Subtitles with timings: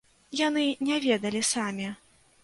[0.39, 1.91] Яны не ведалі самі!